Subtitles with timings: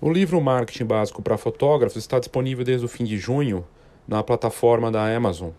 [0.00, 3.66] O livro Marketing Básico para Fotógrafos está disponível desde o fim de junho
[4.06, 5.50] na plataforma da Amazon.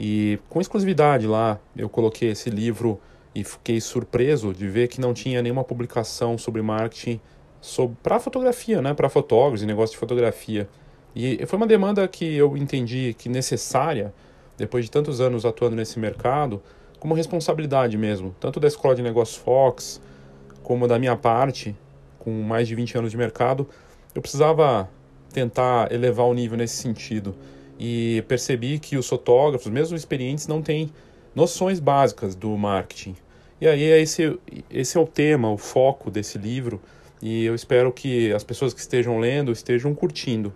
[0.00, 2.98] E com exclusividade lá, eu coloquei esse livro
[3.34, 7.20] e fiquei surpreso de ver que não tinha nenhuma publicação sobre marketing
[8.02, 10.66] para fotografia, né, para fotógrafos e negócio de fotografia.
[11.14, 14.14] E foi uma demanda que eu entendi que necessária,
[14.56, 16.62] depois de tantos anos atuando nesse mercado,
[16.98, 20.00] como responsabilidade mesmo, tanto da Escola de Negócios Fox,
[20.62, 21.76] como da minha parte,
[22.26, 23.68] com mais de 20 anos de mercado,
[24.12, 24.90] eu precisava
[25.32, 27.36] tentar elevar o nível nesse sentido.
[27.78, 30.90] E percebi que os fotógrafos, mesmo experientes, não têm
[31.32, 33.14] noções básicas do marketing.
[33.60, 34.36] E aí esse,
[34.68, 36.80] esse é o tema, o foco desse livro,
[37.22, 40.52] e eu espero que as pessoas que estejam lendo estejam curtindo.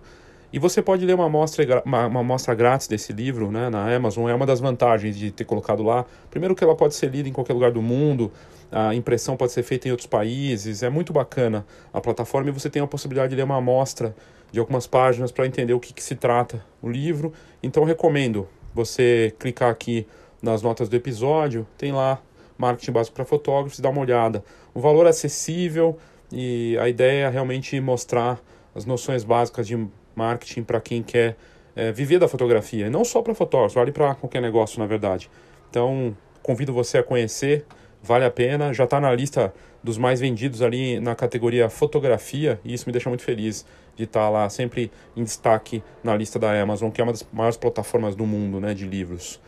[0.53, 4.29] E você pode ler uma amostra, uma, uma amostra grátis desse livro né, na Amazon,
[4.29, 6.05] é uma das vantagens de ter colocado lá.
[6.31, 8.33] Primeiro que ela pode ser lida em qualquer lugar do mundo,
[8.71, 12.71] a impressão pode ser feita em outros países, é muito bacana a plataforma e você
[12.71, 14.15] tem a possibilidade de ler uma amostra
[14.53, 17.33] de algumas páginas para entender o que, que se trata o livro.
[17.63, 20.07] Então recomendo você clicar aqui
[20.43, 22.21] nas notas do episódio, tem lá
[22.57, 24.45] marketing básico para fotógrafos, dá uma olhada.
[24.75, 25.99] O valor é acessível
[26.33, 28.41] e a ideia é realmente mostrar
[28.75, 31.37] as noções básicas de marketing para quem quer
[31.75, 32.87] é, viver da fotografia.
[32.87, 35.31] E não só para fotógrafos, vale para qualquer negócio, na verdade.
[35.69, 37.65] Então, convido você a conhecer,
[38.03, 38.73] vale a pena.
[38.73, 43.09] Já está na lista dos mais vendidos ali na categoria fotografia, e isso me deixa
[43.09, 43.65] muito feliz
[43.97, 47.27] de estar tá lá sempre em destaque na lista da Amazon, que é uma das
[47.33, 49.41] maiores plataformas do mundo né, de livros.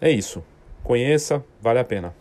[0.00, 0.42] É isso.
[0.82, 2.14] Conheça, vale a pena.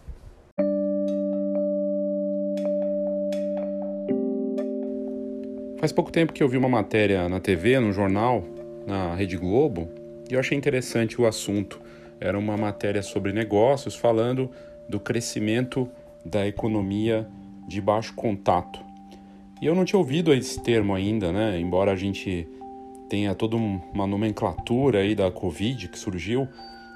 [5.80, 8.44] Faz pouco tempo que eu vi uma matéria na TV, no jornal,
[8.86, 9.90] na Rede Globo,
[10.30, 11.80] e eu achei interessante o assunto.
[12.20, 14.52] Era uma matéria sobre negócios falando
[14.90, 15.88] do crescimento
[16.26, 17.28] da economia
[17.68, 18.80] de baixo contato.
[19.62, 21.60] E eu não tinha ouvido esse termo ainda, né?
[21.60, 22.48] Embora a gente
[23.08, 26.48] tenha toda uma nomenclatura aí da Covid que surgiu,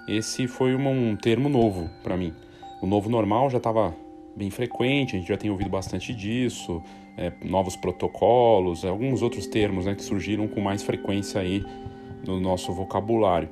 [0.08, 2.33] esse foi um termo novo para mim.
[2.81, 3.95] O novo normal já estava
[4.36, 6.81] bem frequente, a gente já tem ouvido bastante disso,
[7.17, 11.64] é, novos protocolos, alguns outros termos né, que surgiram com mais frequência aí
[12.25, 13.49] no nosso vocabulário.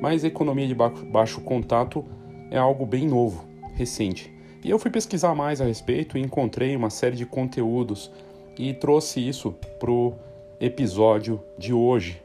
[0.00, 2.04] Mas economia de baixo contato
[2.50, 3.44] é algo bem novo,
[3.74, 4.32] recente.
[4.64, 8.10] E eu fui pesquisar mais a respeito e encontrei uma série de conteúdos
[8.58, 10.14] e trouxe isso para o
[10.60, 12.22] episódio de hoje,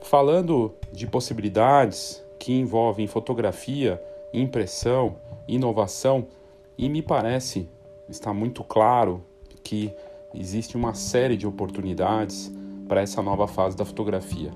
[0.00, 5.16] falando de possibilidades que envolvem fotografia, impressão,
[5.46, 6.26] inovação,
[6.76, 7.68] e me parece
[8.08, 9.22] está muito claro
[9.62, 9.92] que
[10.34, 12.52] existe uma série de oportunidades
[12.88, 14.50] para essa nova fase da fotografia.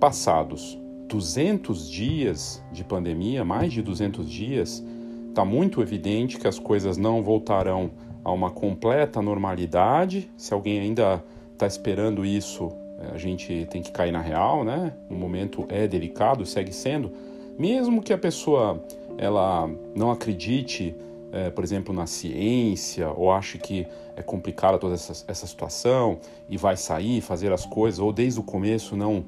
[0.00, 0.78] Passados
[1.08, 4.84] 200 dias de pandemia, mais de 200 dias,
[5.32, 7.90] está muito evidente que as coisas não voltarão
[8.22, 10.30] a uma completa normalidade.
[10.36, 12.70] Se alguém ainda está esperando isso,
[13.12, 14.92] a gente tem que cair na real, né?
[15.10, 17.10] O momento é delicado, segue sendo.
[17.58, 18.84] Mesmo que a pessoa
[19.18, 20.94] ela não acredite
[21.32, 26.58] é, por exemplo, na ciência, ou acha que é complicada toda essa, essa situação e
[26.58, 29.24] vai sair, fazer as coisas, ou desde o começo não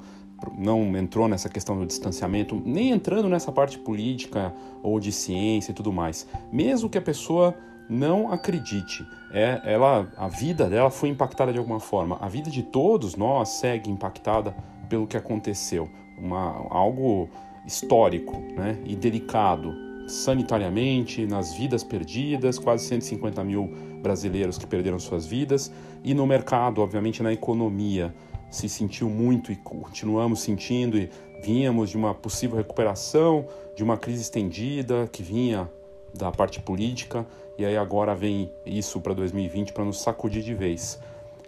[0.57, 4.53] não entrou nessa questão do distanciamento, nem entrando nessa parte política
[4.83, 6.27] ou de ciência e tudo mais.
[6.51, 7.55] Mesmo que a pessoa
[7.89, 12.17] não acredite, é, ela, a vida dela foi impactada de alguma forma.
[12.19, 14.55] A vida de todos nós segue impactada
[14.89, 17.29] pelo que aconteceu, uma, algo
[17.65, 19.73] histórico, né, e delicado,
[20.07, 23.71] sanitariamente, nas vidas perdidas, quase 150 mil
[24.01, 25.71] brasileiros que perderam suas vidas,
[26.03, 28.13] e no mercado, obviamente, na economia,
[28.49, 31.09] se sentiu muito e continuamos sentindo, e
[31.43, 33.45] vínhamos de uma possível recuperação,
[33.75, 35.69] de uma crise estendida que vinha
[36.13, 37.25] da parte política,
[37.57, 40.99] e aí agora vem isso para 2020 para nos sacudir de vez.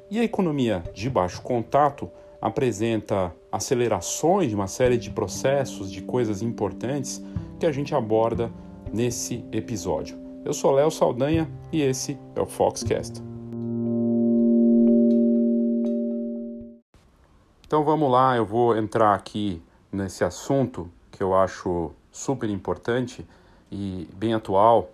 [0.10, 2.10] E a economia de baixo contato
[2.42, 7.22] apresenta acelerações de uma série de processos, de coisas importantes
[7.60, 8.52] que a gente aborda
[8.94, 10.18] nesse episódio.
[10.46, 13.22] Eu sou Léo Saldanha e esse é o Foxcast.
[17.68, 19.62] Então vamos lá, eu vou entrar aqui
[19.92, 23.28] nesse assunto que eu acho super importante
[23.70, 24.90] e bem atual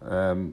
[0.00, 0.52] um,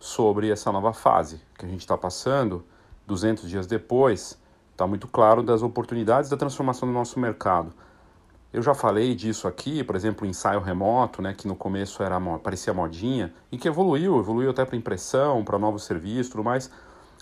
[0.00, 2.64] sobre essa nova fase que a gente está passando.
[3.06, 4.36] 200 dias depois,
[4.72, 7.72] está muito claro das oportunidades da transformação do nosso mercado.
[8.52, 12.20] Eu já falei disso aqui, por exemplo, o ensaio remoto, né, que no começo era
[12.42, 16.68] parecia modinha e que evoluiu, evoluiu até para impressão, para novos serviços, tudo mais.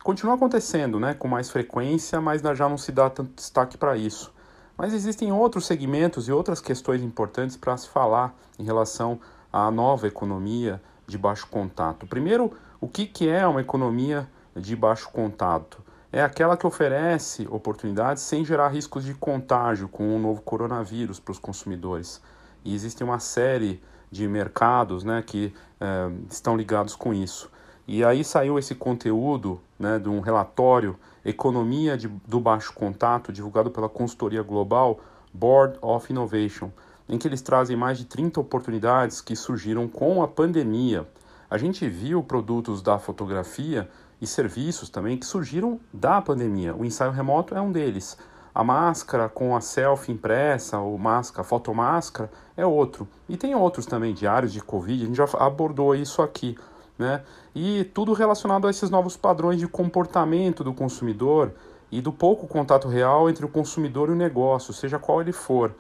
[0.03, 4.33] Continua acontecendo, né, com mais frequência, mas já não se dá tanto destaque para isso.
[4.77, 9.21] Mas existem outros segmentos e outras questões importantes para se falar em relação
[9.53, 12.07] à nova economia de baixo contato.
[12.07, 15.83] Primeiro, o que, que é uma economia de baixo contato?
[16.13, 21.33] é aquela que oferece oportunidades sem gerar riscos de contágio com o novo coronavírus para
[21.33, 22.21] os consumidores.
[22.63, 27.51] E existe uma série de mercados né, que é, estão ligados com isso.
[27.87, 33.71] E aí saiu esse conteúdo né, de um relatório Economia de, do Baixo Contato, divulgado
[33.71, 35.01] pela consultoria global
[35.33, 36.71] Board of Innovation,
[37.09, 41.07] em que eles trazem mais de 30 oportunidades que surgiram com a pandemia.
[41.49, 43.89] A gente viu produtos da fotografia
[44.21, 46.75] e serviços também que surgiram da pandemia.
[46.75, 48.17] O ensaio remoto é um deles.
[48.55, 53.09] A máscara com a selfie impressa, ou máscara, fotomáscara, é outro.
[53.29, 56.57] E tem outros também, diários de Covid, a gente já abordou isso aqui.
[56.99, 57.23] Né?
[57.55, 61.53] E tudo relacionado a esses novos padrões de comportamento do consumidor
[61.91, 65.75] e do pouco contato real entre o consumidor e o negócio, seja qual ele for.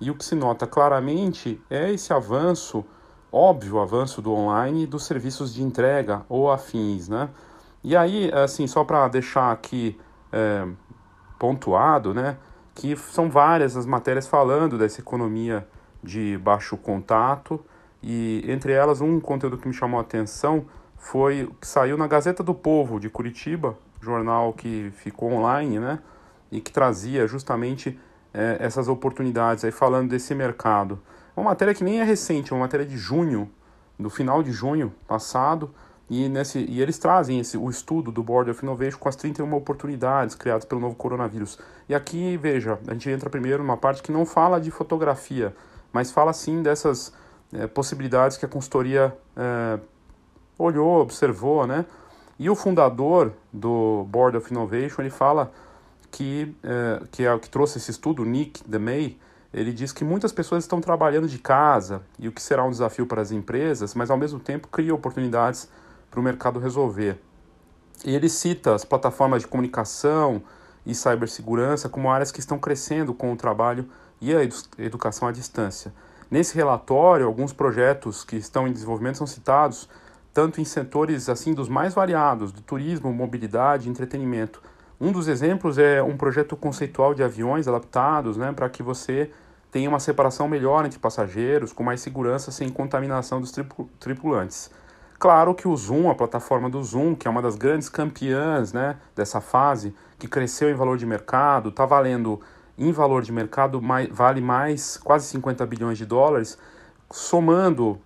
[0.00, 2.84] E o que se nota claramente é esse avanço,
[3.32, 7.08] óbvio avanço do online dos serviços de entrega ou afins.
[7.08, 7.28] Né?
[7.82, 9.98] E aí, assim, só para deixar aqui
[10.32, 10.66] é,
[11.38, 12.36] pontuado, né,
[12.74, 15.66] que são várias as matérias falando dessa economia
[16.02, 17.60] de baixo contato
[18.02, 20.64] e entre elas um conteúdo que me chamou a atenção
[20.96, 26.00] foi o que saiu na Gazeta do Povo de Curitiba, jornal que ficou online, né,
[26.50, 27.98] e que trazia justamente
[28.32, 31.00] é, essas oportunidades aí falando desse mercado.
[31.36, 33.50] Uma matéria que nem é recente, é uma matéria de junho,
[33.98, 35.70] do final de junho passado,
[36.10, 39.52] e, nesse, e eles trazem esse, o estudo do Board of Innovation com as 31
[39.54, 41.58] oportunidades criadas pelo novo coronavírus.
[41.88, 45.54] E aqui, veja, a gente entra primeiro numa parte que não fala de fotografia,
[45.92, 47.12] mas fala sim dessas
[47.52, 49.78] é, possibilidades que a consultoria é,
[50.58, 51.84] olhou, observou, né?
[52.38, 55.52] E o fundador do Board of Innovation, ele fala
[56.10, 59.18] que, é, que é o que trouxe esse estudo, Nick DeMay,
[59.52, 63.06] ele diz que muitas pessoas estão trabalhando de casa e o que será um desafio
[63.06, 65.68] para as empresas, mas ao mesmo tempo cria oportunidades
[66.10, 67.18] para o mercado resolver.
[68.04, 70.42] E ele cita as plataformas de comunicação
[70.86, 73.88] e cibersegurança como áreas que estão crescendo com o trabalho
[74.20, 74.40] e a
[74.78, 75.92] educação à distância.
[76.30, 79.88] Nesse relatório, alguns projetos que estão em desenvolvimento são citados
[80.32, 84.62] tanto em setores assim dos mais variados, do turismo, mobilidade, entretenimento.
[85.00, 89.30] Um dos exemplos é um projeto conceitual de aviões adaptados, né, para que você
[89.70, 93.52] tenha uma separação melhor entre passageiros, com mais segurança, sem contaminação dos
[93.98, 94.70] tripulantes.
[95.18, 98.96] Claro que o Zoom, a plataforma do Zoom, que é uma das grandes campeãs né,
[99.16, 102.40] dessa fase, que cresceu em valor de mercado, está valendo
[102.78, 106.56] em valor de mercado, mais, vale mais quase 50 bilhões de dólares,
[107.10, 108.00] somando uh,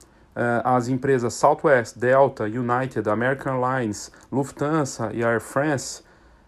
[0.65, 6.03] as empresas Southwest, Delta, United, American Airlines, Lufthansa e Air France,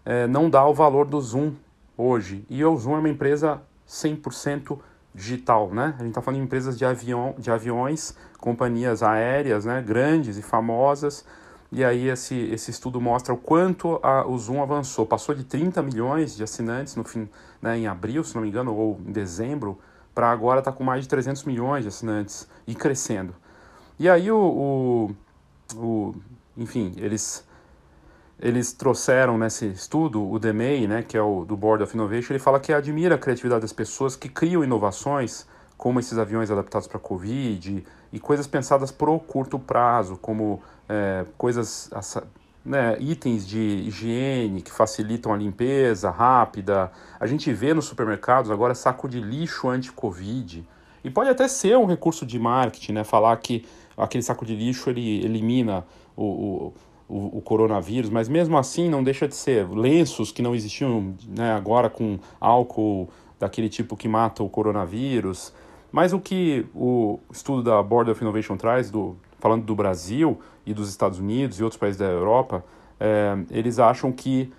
[0.05, 1.53] uh, não dá o valor do Zoom
[1.97, 2.45] hoje.
[2.49, 4.79] E o Zoom é uma empresa 100%
[5.13, 5.95] digital, né?
[5.97, 10.41] A gente está falando de empresas de, avião, de aviões companhias aéreas né, grandes e
[10.41, 11.25] famosas.
[11.71, 15.05] E aí esse, esse estudo mostra o quanto a, o Zoom avançou.
[15.05, 17.27] Passou de 30 milhões de assinantes no fim,
[17.61, 19.77] né, em abril, se não me engano, ou em dezembro,
[20.13, 23.35] para agora estar tá com mais de 300 milhões de assinantes e crescendo.
[23.99, 25.15] E aí o,
[25.75, 26.15] o, o
[26.57, 27.45] enfim, eles
[28.39, 32.39] eles trouxeram nesse estudo o DMEI, né, que é o do Board of Innovation, ele
[32.39, 35.47] fala que admira a criatividade das pessoas que criam inovações,
[35.77, 40.61] como esses aviões adaptados para a Covid, e coisas pensadas para o curto prazo, como
[40.87, 41.89] é, coisas,
[42.63, 46.91] né, itens de higiene que facilitam a limpeza rápida.
[47.19, 50.67] A gente vê nos supermercados agora saco de lixo anti-Covid.
[51.03, 53.03] E pode até ser um recurso de marketing, né?
[53.03, 53.63] Falar que
[53.95, 55.85] aquele saco de lixo ele elimina
[56.17, 56.73] o,
[57.07, 59.69] o, o, coronavírus, mas mesmo assim não deixa de ser.
[59.69, 63.07] Lenços que não existiam né, agora com álcool
[63.39, 65.53] daquele tipo que mata o coronavírus.
[65.91, 69.15] Mas o que o estudo da Board of Innovation traz, do,
[69.45, 72.65] falando do Brasil e dos Estados Unidos e outros países da Europa,
[72.99, 74.51] é, eles acham que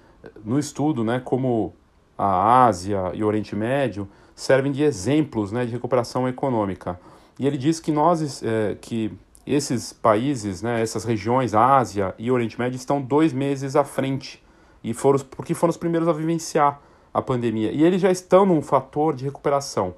[0.45, 1.75] no estudo, né, como
[2.17, 7.01] a Ásia e o Oriente Médio servem de exemplos né, de recuperação econômica.
[7.37, 9.13] E ele diz que nós, é, que
[9.45, 14.41] esses países, né, essas regiões, Ásia e Oriente Médio, estão dois meses à frente
[14.85, 16.81] e foram porque foram os primeiros a vivenciar
[17.13, 17.73] a pandemia.
[17.73, 19.97] E eles já estão num fator de recuperação.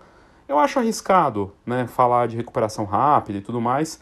[0.49, 4.01] Eu acho arriscado né, falar de recuperação rápida e tudo mais,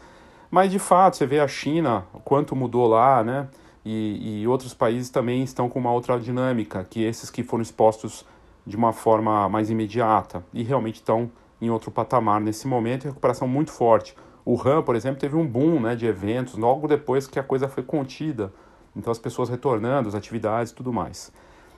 [0.50, 3.48] mas de fato você vê a China, quanto mudou lá, né?
[3.84, 8.24] E, e outros países também estão com uma outra dinâmica, que esses que foram expostos
[8.66, 13.70] de uma forma mais imediata e realmente estão em outro patamar nesse momento, recuperação muito
[13.70, 14.14] forte.
[14.44, 17.68] O RAM, por exemplo, teve um boom né, de eventos logo depois que a coisa
[17.68, 18.52] foi contida.
[18.94, 21.32] Então as pessoas retornando, as atividades e tudo mais.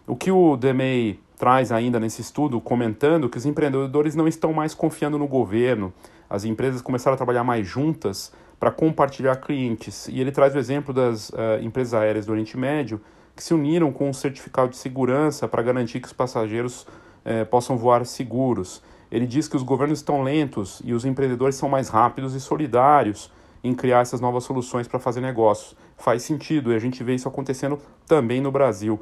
[0.07, 4.75] O que o DMEI traz ainda nesse estudo, comentando que os empreendedores não estão mais
[4.75, 5.93] confiando no governo,
[6.29, 10.09] as empresas começaram a trabalhar mais juntas para compartilhar clientes.
[10.09, 13.01] E ele traz o exemplo das uh, empresas aéreas do Oriente Médio,
[13.35, 16.85] que se uniram com um certificado de segurança para garantir que os passageiros
[17.25, 18.83] eh, possam voar seguros.
[19.13, 23.31] Ele diz que os governos estão lentos e os empreendedores são mais rápidos e solidários
[23.63, 25.77] em criar essas novas soluções para fazer negócios.
[25.97, 29.01] Faz sentido e a gente vê isso acontecendo também no Brasil.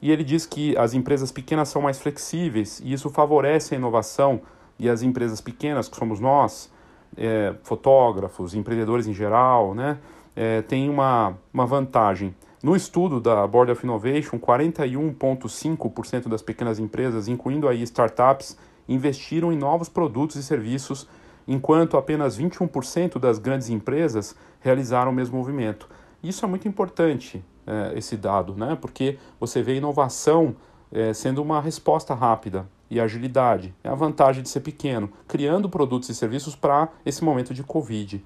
[0.00, 4.40] E ele diz que as empresas pequenas são mais flexíveis e isso favorece a inovação
[4.78, 6.70] e as empresas pequenas, que somos nós,
[7.16, 9.98] é, fotógrafos, empreendedores em geral, né,
[10.34, 12.34] é, tem uma, uma vantagem.
[12.62, 18.56] No estudo da Board of Innovation, 41,5% das pequenas empresas, incluindo aí startups,
[18.88, 21.06] investiram em novos produtos e serviços,
[21.46, 25.88] enquanto apenas 21% das grandes empresas realizaram o mesmo movimento.
[26.22, 28.76] Isso é muito importante, é, esse dado, né?
[28.80, 30.56] porque você vê inovação
[30.92, 33.74] é, sendo uma resposta rápida e agilidade.
[33.82, 38.24] É a vantagem de ser pequeno, criando produtos e serviços para esse momento de Covid.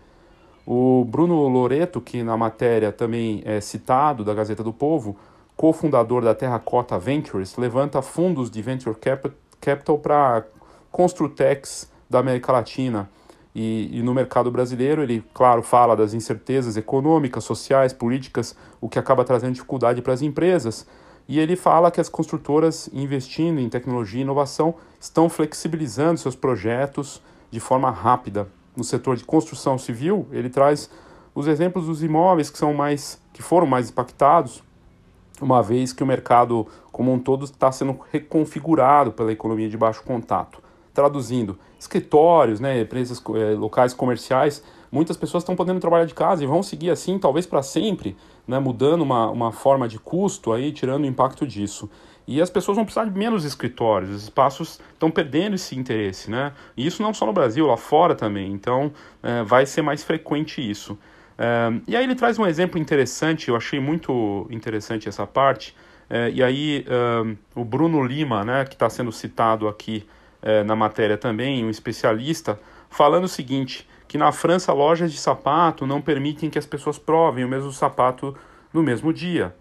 [0.67, 5.17] O Bruno Loreto, que na matéria também é citado da Gazeta do Povo,
[5.57, 8.97] cofundador da Terracota Ventures, levanta fundos de venture
[9.61, 10.45] capital para
[10.91, 13.09] construtex da América Latina.
[13.55, 18.99] E, e, no mercado brasileiro, ele, claro, fala das incertezas econômicas, sociais, políticas, o que
[18.99, 20.87] acaba trazendo dificuldade para as empresas.
[21.31, 27.23] E ele fala que as construtoras investindo em tecnologia e inovação estão flexibilizando seus projetos
[27.53, 28.49] de forma rápida.
[28.77, 30.91] No setor de construção civil, ele traz
[31.33, 34.61] os exemplos dos imóveis que são mais que foram mais impactados,
[35.41, 40.03] uma vez que o mercado como um todo está sendo reconfigurado pela economia de baixo
[40.03, 40.61] contato.
[40.93, 46.47] Traduzindo, escritórios, né, empresas, eh, locais comerciais, muitas pessoas estão podendo trabalhar de casa e
[46.47, 48.17] vão seguir assim, talvez para sempre,
[48.47, 51.89] né, mudando uma, uma forma de custo, aí, tirando o impacto disso.
[52.27, 56.31] E as pessoas vão precisar de menos escritórios, os espaços estão perdendo esse interesse.
[56.31, 56.53] Né?
[56.77, 58.53] E isso não só no Brasil, lá fora também.
[58.53, 58.93] Então
[59.23, 60.97] é, vai ser mais frequente isso.
[61.37, 65.75] É, e aí ele traz um exemplo interessante, eu achei muito interessante essa parte.
[66.09, 70.07] É, e aí é, o Bruno Lima, né, que está sendo citado aqui
[70.41, 75.87] é, na matéria também, um especialista, falando o seguinte, que na França lojas de sapato
[75.87, 78.37] não permitem que as pessoas provem o mesmo sapato
[78.75, 79.55] no mesmo dia.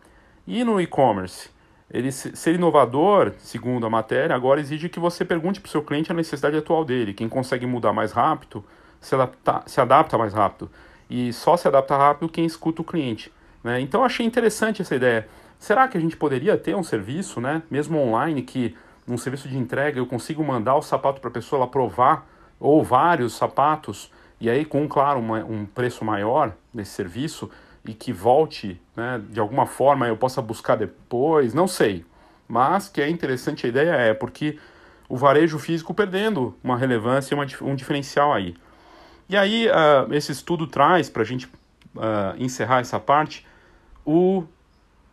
[0.47, 1.51] E no e-commerce?
[1.87, 6.11] Ele ser inovador, segundo a matéria, agora exige que você pergunte para o seu cliente
[6.11, 7.13] a necessidade atual dele.
[7.13, 8.65] Quem consegue mudar mais rápido
[8.99, 10.67] se adapta, se adapta mais rápido.
[11.07, 13.31] E só se adapta rápido quem escuta o cliente.
[13.63, 13.79] Né?
[13.79, 15.29] Então achei interessante essa ideia.
[15.59, 18.75] Será que a gente poderia ter um serviço, né, mesmo online, que
[19.05, 22.27] num serviço de entrega eu consigo mandar o sapato para a pessoa ela provar,
[22.59, 27.49] ou vários sapatos, e aí com, claro, uma, um preço maior desse serviço,
[27.85, 32.05] e que volte, né, de alguma forma eu possa buscar depois, não sei.
[32.47, 34.57] Mas que é interessante a ideia é porque
[35.07, 38.55] o varejo físico perdendo uma relevância e um diferencial aí.
[39.27, 43.45] E aí uh, esse estudo traz, para a gente uh, encerrar essa parte,
[44.05, 44.43] o,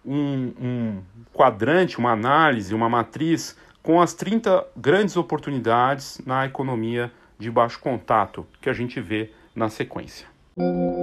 [0.05, 1.03] um, um
[1.33, 8.47] quadrante, uma análise, uma matriz com as 30 grandes oportunidades na economia de baixo contato
[8.61, 10.27] que a gente vê na sequência.
[10.57, 11.03] O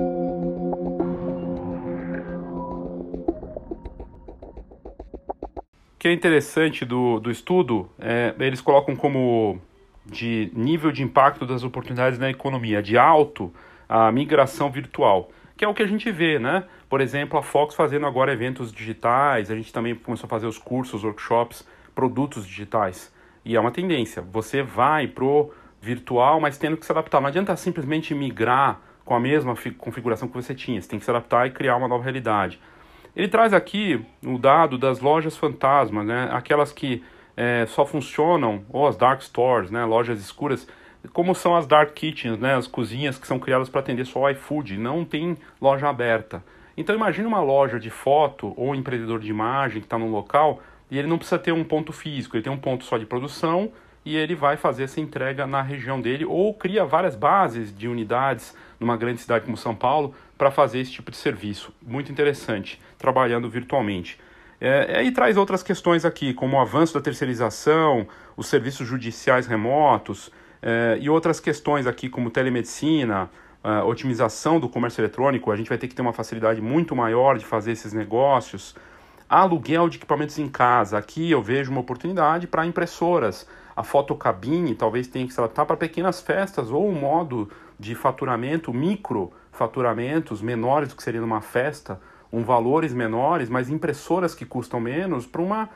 [5.99, 9.59] que é interessante do, do estudo, é, eles colocam como
[10.05, 13.53] de nível de impacto das oportunidades na economia, de alto
[13.87, 16.63] a migração virtual, que é o que a gente vê, né?
[16.89, 20.57] Por exemplo, a Fox fazendo agora eventos digitais, a gente também começou a fazer os
[20.57, 23.13] cursos, workshops produtos digitais.
[23.45, 24.21] E é uma tendência.
[24.21, 25.51] Você vai pro
[25.83, 27.19] virtual, mas tendo que se adaptar.
[27.19, 30.81] Não adianta simplesmente migrar com a mesma configuração que você tinha.
[30.81, 32.57] Você tem que se adaptar e criar uma nova realidade.
[33.13, 36.29] Ele traz aqui o dado das lojas fantasmas, né?
[36.31, 37.03] aquelas que
[37.35, 39.83] é, só funcionam, ou as dark stores, né?
[39.83, 40.67] lojas escuras,
[41.11, 42.55] como são as dark kitchens, né?
[42.55, 46.41] as cozinhas que são criadas para atender só o iFood, não tem loja aberta.
[46.77, 50.61] Então imagine uma loja de foto ou um empreendedor de imagem que está no local
[50.89, 53.71] e ele não precisa ter um ponto físico, ele tem um ponto só de produção
[54.05, 58.55] e ele vai fazer essa entrega na região dele ou cria várias bases de unidades
[58.79, 61.73] numa grande cidade como São Paulo para fazer esse tipo de serviço.
[61.81, 64.19] Muito interessante, trabalhando virtualmente.
[64.59, 70.31] É, e traz outras questões aqui, como o avanço da terceirização, os serviços judiciais remotos
[70.61, 73.29] é, e outras questões aqui, como telemedicina,
[73.85, 75.49] otimização do comércio eletrônico.
[75.49, 78.75] A gente vai ter que ter uma facilidade muito maior de fazer esses negócios
[79.29, 80.97] aluguel de equipamentos em casa.
[80.97, 83.47] Aqui eu vejo uma oportunidade para impressoras.
[83.75, 87.49] A fotocabine talvez tenha que se adaptar para pequenas festas ou um modo
[87.79, 91.99] de faturamento, micro faturamentos menores do que seria numa festa,
[92.31, 95.69] um valores menores, mas impressoras que custam menos para uma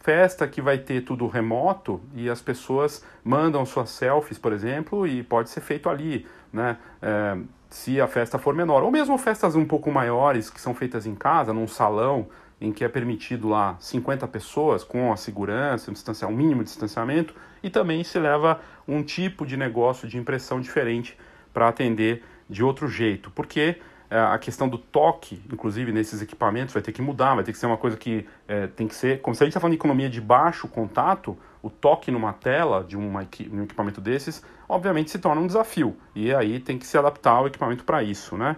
[0.00, 5.22] festa que vai ter tudo remoto e as pessoas mandam suas selfies, por exemplo, e
[5.22, 6.78] pode ser feito ali, né?
[7.00, 7.36] É,
[7.68, 11.14] se a festa for menor, ou mesmo festas um pouco maiores que são feitas em
[11.14, 12.26] casa, num salão,
[12.60, 17.34] em que é permitido lá 50 pessoas com a segurança, um, um mínimo de distanciamento,
[17.62, 21.16] e também se leva um tipo de negócio de impressão diferente
[21.52, 23.78] para atender de outro jeito, porque
[24.10, 27.58] é, a questão do toque, inclusive nesses equipamentos, vai ter que mudar, vai ter que
[27.58, 29.78] ser uma coisa que é, tem que ser, como se a gente está falando de
[29.78, 35.40] economia de baixo contato, o toque numa tela de um equipamento desses, obviamente se torna
[35.40, 38.56] um desafio, e aí tem que se adaptar o equipamento para isso, né?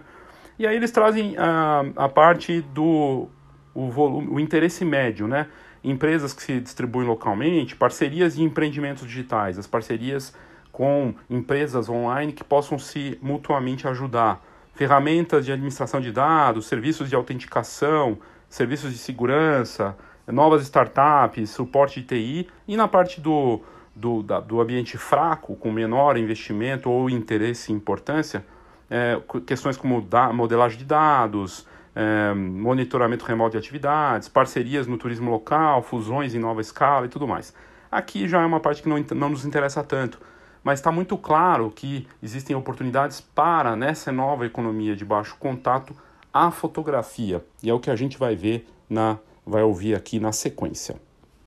[0.57, 3.27] E aí eles trazem a, a parte do
[3.73, 5.47] o, volume, o interesse médio, né?
[5.83, 10.33] Empresas que se distribuem localmente, parcerias de empreendimentos digitais, as parcerias
[10.71, 17.15] com empresas online que possam se mutuamente ajudar ferramentas de administração de dados, serviços de
[17.15, 18.17] autenticação,
[18.49, 19.95] serviços de segurança,
[20.27, 23.61] novas startups, suporte de TI e na parte do,
[23.95, 28.45] do, da, do ambiente fraco, com menor investimento ou interesse e importância,
[28.89, 35.29] é, questões como da, modelagem de dados, é, monitoramento remoto de atividades, parcerias no turismo
[35.29, 37.53] local, fusões em nova escala e tudo mais.
[37.91, 40.19] Aqui já é uma parte que não, não nos interessa tanto,
[40.63, 45.95] mas está muito claro que existem oportunidades para, nessa nova economia de baixo contato,
[46.33, 47.45] a fotografia.
[47.61, 50.95] E é o que a gente vai ver na vai ouvir aqui na sequência.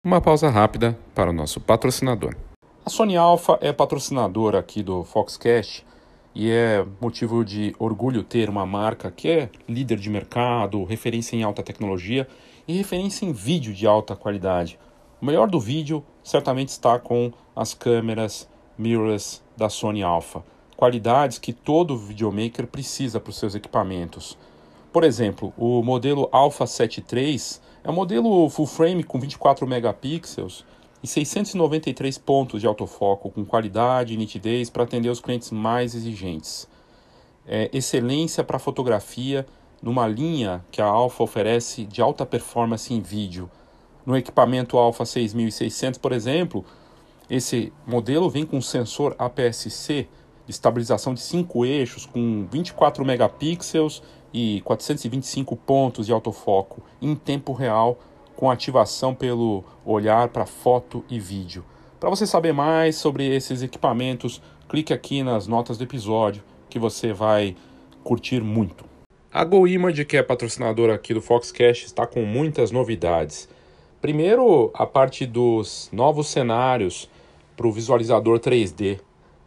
[0.05, 2.37] Uma pausa rápida para o nosso patrocinador.
[2.85, 5.85] A Sony Alpha é patrocinadora aqui do Foxcast
[6.39, 11.43] e é motivo de orgulho ter uma marca que é líder de mercado, referência em
[11.43, 12.29] alta tecnologia
[12.69, 14.79] e referência em vídeo de alta qualidade.
[15.19, 20.45] O melhor do vídeo certamente está com as câmeras mirrorless da Sony Alpha,
[20.77, 24.37] qualidades que todo videomaker precisa para os seus equipamentos.
[24.93, 27.41] Por exemplo, o modelo Alpha 7 III
[27.83, 30.67] é um modelo full frame com 24 megapixels
[31.03, 36.69] e 693 pontos de autofoco com qualidade e nitidez para atender os clientes mais exigentes.
[37.47, 39.47] É excelência para fotografia
[39.83, 43.51] numa linha que a Alpha oferece de alta performance em vídeo.
[44.05, 46.65] No equipamento Alpha 6600, por exemplo,
[47.29, 50.09] esse modelo vem com sensor APS-C
[50.45, 57.53] de estabilização de 5 eixos com 24 megapixels e 425 pontos de autofoco em tempo
[57.53, 57.99] real
[58.37, 61.65] com ativação pelo olhar para foto e vídeo.
[61.99, 67.13] Para você saber mais sobre esses equipamentos, clique aqui nas notas do episódio que você
[67.13, 67.57] vai
[68.05, 68.85] curtir muito.
[69.33, 73.49] A GoImage, que é patrocinadora aqui do Foxcast, está com muitas novidades.
[74.01, 77.11] Primeiro, a parte dos novos cenários
[77.57, 79.01] para o visualizador 3D.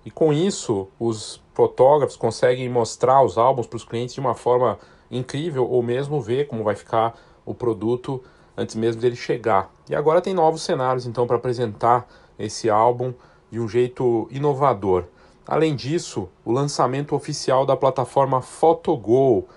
[0.05, 4.79] E com isso, os fotógrafos conseguem mostrar os álbuns para os clientes de uma forma
[5.11, 8.23] incrível ou mesmo ver como vai ficar o produto
[8.59, 9.71] antes mesmo dele chegar.
[9.89, 13.13] E agora tem novos cenários então para apresentar esse álbum
[13.49, 15.05] de um jeito inovador.
[15.47, 19.47] Além disso, o lançamento oficial da plataforma PhotoGo.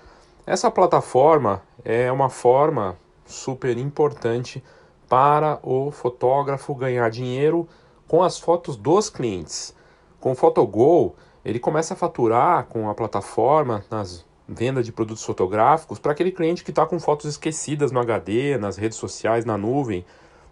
[0.46, 4.62] Essa plataforma é uma forma super importante
[5.08, 7.68] para o fotógrafo ganhar dinheiro
[8.08, 9.74] com as fotos dos clientes.
[10.20, 15.98] Com o PhotoGo, ele começa a faturar com a plataforma nas vendas de produtos fotográficos
[15.98, 20.04] para aquele cliente que está com fotos esquecidas no HD, nas redes sociais, na nuvem.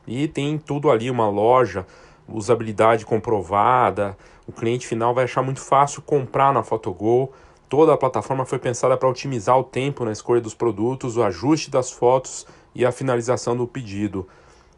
[0.07, 1.87] E tem tudo ali, uma loja,
[2.29, 4.17] usabilidade comprovada.
[4.47, 7.31] O cliente final vai achar muito fácil comprar na PhotoGo.
[7.69, 11.71] Toda a plataforma foi pensada para otimizar o tempo na escolha dos produtos, o ajuste
[11.71, 14.27] das fotos e a finalização do pedido.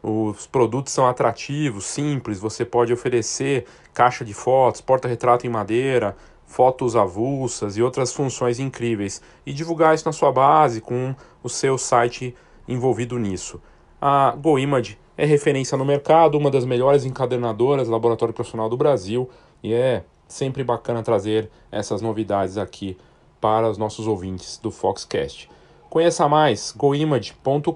[0.01, 6.15] Os produtos são atrativos, simples, você pode oferecer caixa de fotos, porta-retrato em madeira,
[6.53, 11.79] fotos avulsas e outras funções incríveis e divulgar isso na sua base com o seu
[11.79, 12.35] site
[12.67, 13.59] envolvido nisso.
[13.99, 19.27] A GoImage é referência no mercado, uma das melhores encadernadoras laboratório profissional do Brasil
[19.63, 22.95] e é sempre bacana trazer essas novidades aqui
[23.41, 25.49] para os nossos ouvintes do Foxcast.
[25.89, 27.73] Conheça mais goimage.com.br.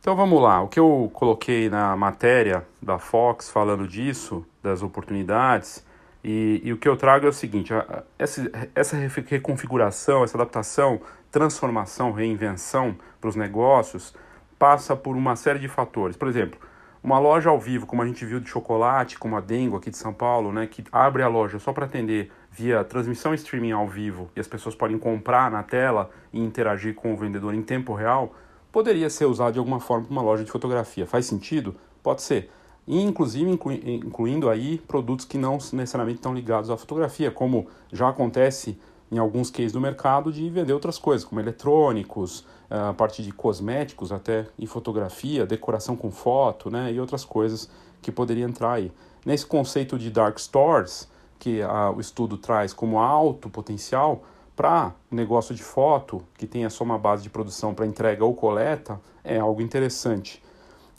[0.00, 5.84] Então vamos lá, o que eu coloquei na matéria da Fox falando disso, das oportunidades,
[6.24, 7.70] e, e o que eu trago é o seguinte:
[8.18, 14.14] essa, essa reconfiguração, essa adaptação, transformação, reinvenção para os negócios
[14.58, 16.16] passa por uma série de fatores.
[16.16, 16.58] Por exemplo,
[17.02, 19.98] uma loja ao vivo, como a gente viu de chocolate, como a Dengo aqui de
[19.98, 24.30] São Paulo, né, que abre a loja só para atender via transmissão streaming ao vivo
[24.34, 28.34] e as pessoas podem comprar na tela e interagir com o vendedor em tempo real
[28.72, 31.06] poderia ser usado de alguma forma para uma loja de fotografia.
[31.06, 31.74] Faz sentido?
[32.02, 32.50] Pode ser.
[32.86, 38.08] E, inclusive inclu incluindo aí produtos que não necessariamente estão ligados à fotografia, como já
[38.08, 38.78] acontece
[39.12, 44.12] em alguns cases do mercado de vender outras coisas, como eletrônicos, a parte de cosméticos
[44.12, 47.68] até e fotografia, decoração com foto, né, e outras coisas
[48.00, 48.92] que poderia entrar aí.
[49.26, 54.22] Nesse conceito de dark stores, que a, o estudo traz como alto potencial,
[54.60, 59.00] para negócio de foto, que tenha só uma base de produção para entrega ou coleta,
[59.24, 60.42] é algo interessante.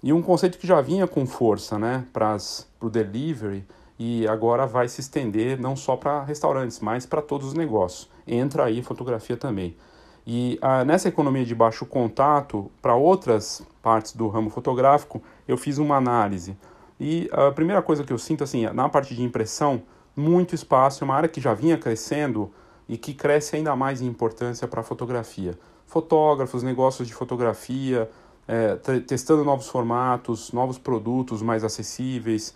[0.02, 2.36] E um conceito que já vinha com força né, para
[2.82, 3.64] o delivery
[4.00, 8.10] e agora vai se estender não só para restaurantes, mas para todos os negócios.
[8.26, 9.78] Entra aí fotografia também.
[10.26, 15.78] E ah, nessa economia de baixo contato, para outras partes do ramo fotográfico, eu fiz
[15.78, 16.58] uma análise.
[17.00, 19.84] E a primeira coisa que eu sinto, assim, na parte de impressão,
[20.16, 22.52] muito espaço, é uma área que já vinha crescendo
[22.92, 25.58] e que cresce ainda mais em importância para a fotografia.
[25.86, 28.12] Fotógrafos, negócios de fotografia,
[28.46, 28.76] é,
[29.08, 32.54] testando novos formatos, novos produtos mais acessíveis,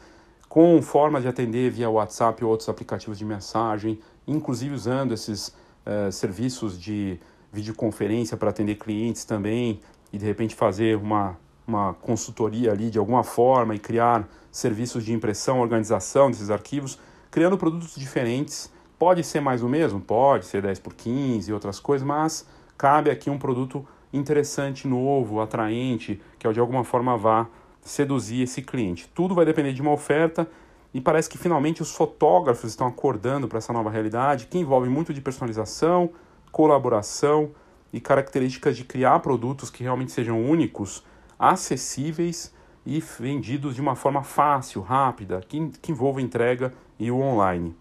[0.50, 6.12] com formas de atender via WhatsApp ou outros aplicativos de mensagem, inclusive usando esses é,
[6.12, 7.18] serviços de
[7.54, 9.80] videoconferência para atender clientes também
[10.12, 15.14] e de repente fazer uma, uma consultoria ali de alguma forma e criar serviços de
[15.14, 17.00] impressão, organização desses arquivos,
[17.32, 18.75] criando produtos diferentes.
[18.98, 20.00] Pode ser mais o mesmo?
[20.00, 25.42] Pode ser 10 por 15 e outras coisas, mas cabe aqui um produto interessante, novo,
[25.42, 27.48] atraente, que de alguma forma vá
[27.82, 29.10] seduzir esse cliente.
[29.14, 30.48] Tudo vai depender de uma oferta
[30.94, 35.14] e parece que finalmente os fotógrafos estão acordando para essa nova realidade, que envolve muito
[35.14, 36.12] de personalização,
[36.52, 37.52] colaboração
[37.92, 41.04] e características de criar produtos que realmente sejam únicos,
[41.38, 42.54] acessíveis
[42.86, 47.76] e vendidos de uma forma fácil, rápida, que, que envolva entrega e o online.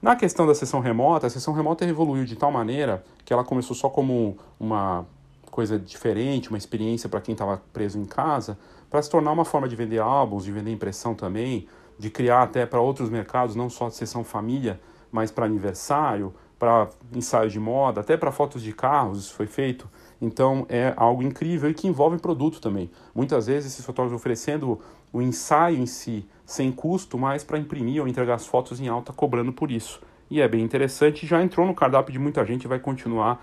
[0.00, 3.74] Na questão da sessão remota, a sessão remota evoluiu de tal maneira que ela começou
[3.74, 5.04] só como uma
[5.50, 8.56] coisa diferente, uma experiência para quem estava preso em casa,
[8.88, 11.66] para se tornar uma forma de vender álbuns, de vender impressão também,
[11.98, 14.80] de criar até para outros mercados, não só sessão família,
[15.10, 19.88] mas para aniversário, para ensaio de moda, até para fotos de carros, isso foi feito.
[20.20, 22.90] Então é algo incrível e que envolve produto também.
[23.14, 24.80] Muitas vezes esses fotógrafos oferecendo
[25.12, 29.12] o ensaio em si sem custo, mas para imprimir ou entregar as fotos em alta
[29.12, 30.00] cobrando por isso.
[30.30, 33.42] E é bem interessante, já entrou no cardápio de muita gente e vai continuar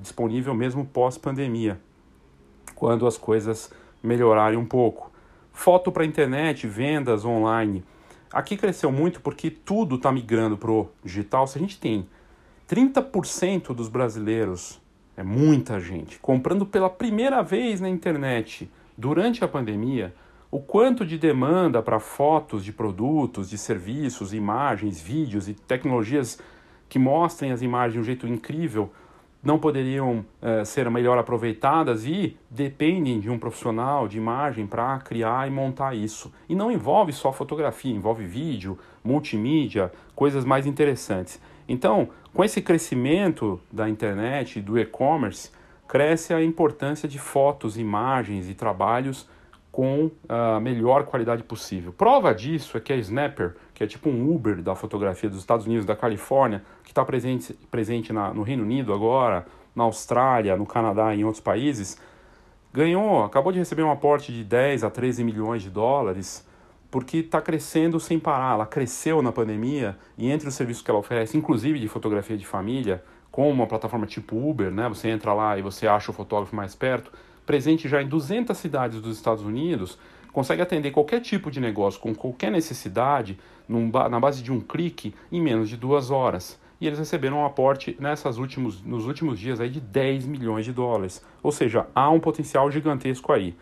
[0.00, 1.80] disponível mesmo pós-pandemia,
[2.74, 3.70] quando as coisas
[4.02, 5.10] melhorarem um pouco.
[5.52, 7.84] Foto para internet, vendas online.
[8.32, 11.46] Aqui cresceu muito porque tudo está migrando para o digital.
[11.46, 12.06] Se a gente tem
[12.68, 14.80] 30% dos brasileiros,
[15.16, 20.14] é muita gente, comprando pela primeira vez na internet durante a pandemia,
[20.50, 26.38] o quanto de demanda para fotos de produtos, de serviços, imagens, vídeos e tecnologias
[26.88, 28.90] que mostrem as imagens de um jeito incrível
[29.42, 35.46] não poderiam uh, ser melhor aproveitadas e dependem de um profissional de imagem para criar
[35.46, 36.32] e montar isso.
[36.48, 41.40] E não envolve só fotografia, envolve vídeo, multimídia, coisas mais interessantes.
[41.68, 45.50] Então, com esse crescimento da internet, do e-commerce,
[45.88, 49.28] cresce a importância de fotos, imagens e trabalhos
[49.76, 51.92] com a melhor qualidade possível.
[51.92, 55.66] Prova disso é que a Snapper, que é tipo um Uber da fotografia dos Estados
[55.66, 60.64] Unidos, da Califórnia, que está presente, presente na, no Reino Unido agora, na Austrália, no
[60.64, 62.00] Canadá e em outros países,
[62.72, 66.46] ganhou, acabou de receber um aporte de 10 a 13 milhões de dólares,
[66.90, 68.54] porque está crescendo sem parar.
[68.54, 72.46] Ela cresceu na pandemia e entre os serviços que ela oferece, inclusive de fotografia de
[72.46, 74.88] família, como uma plataforma tipo Uber, né?
[74.88, 77.10] Você entra lá e você acha o fotógrafo mais perto
[77.46, 79.96] presente já em 200 cidades dos Estados Unidos,
[80.32, 85.14] consegue atender qualquer tipo de negócio com qualquer necessidade num, na base de um clique
[85.30, 86.60] em menos de duas horas.
[86.78, 90.72] E eles receberam um aporte nessas últimos, nos últimos dias aí de 10 milhões de
[90.72, 91.24] dólares.
[91.42, 93.56] Ou seja, há um potencial gigantesco aí.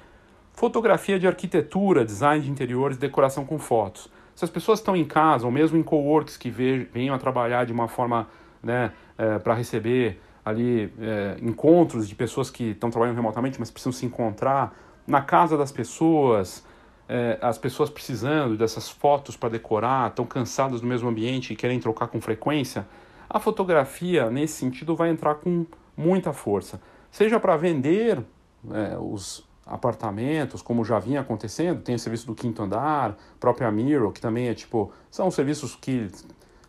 [0.55, 4.09] Fotografia de arquitetura, design de interiores, decoração com fotos.
[4.37, 7.73] Se as pessoas estão em casa ou mesmo em coworks que venham a trabalhar de
[7.73, 8.29] uma forma
[8.63, 13.93] né, é, para receber ali é, encontros de pessoas que estão trabalhando remotamente, mas precisam
[13.93, 16.65] se encontrar na casa das pessoas,
[17.09, 21.81] é, as pessoas precisando dessas fotos para decorar, estão cansadas do mesmo ambiente e querem
[21.81, 22.87] trocar com frequência,
[23.29, 26.81] a fotografia, nesse sentido, vai entrar com muita força.
[27.11, 28.23] Seja para vender
[28.71, 34.13] é, os apartamentos, como já vinha acontecendo, tem o serviço do quinto andar, própria Miro,
[34.13, 36.11] que também é tipo, são serviços que,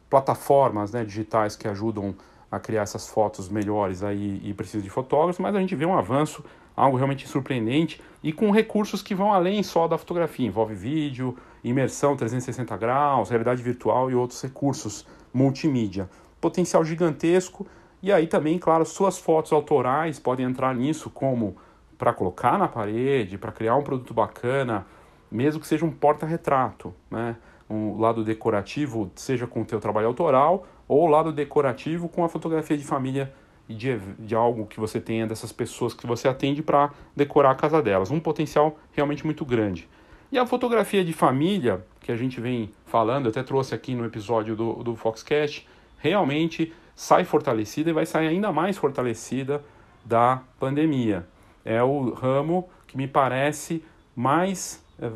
[0.10, 2.16] plataformas né, digitais que ajudam
[2.50, 5.98] a criar essas fotos melhores aí e precisa de fotógrafos, mas a gente vê um
[5.98, 6.44] avanço,
[6.76, 12.16] algo realmente surpreendente e com recursos que vão além só da fotografia, envolve vídeo, imersão
[12.16, 16.10] 360 graus, realidade virtual e outros recursos multimídia.
[16.40, 17.68] Potencial gigantesco
[18.02, 21.58] e aí também, claro, suas fotos autorais podem entrar nisso como
[21.98, 24.86] para colocar na parede, para criar um produto bacana,
[25.32, 27.36] mesmo que seja um porta-retrato, né?
[27.70, 32.78] um lado decorativo, seja com o teu trabalho autoral, ou lado decorativo com a fotografia
[32.78, 33.34] de família
[33.68, 37.56] e de, de algo que você tenha dessas pessoas que você atende para decorar a
[37.56, 38.12] casa delas.
[38.12, 39.90] Um potencial realmente muito grande.
[40.32, 44.56] E a fotografia de família, que a gente vem falando, até trouxe aqui no episódio
[44.56, 49.64] do, do Foxcast, realmente sai fortalecida e vai sair ainda mais fortalecida
[50.04, 51.26] da pandemia.
[51.66, 53.84] É o ramo que me parece
[54.16, 55.12] mais, é,